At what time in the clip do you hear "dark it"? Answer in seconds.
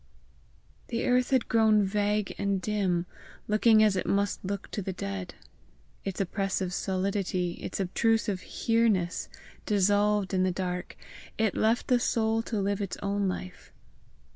10.51-11.53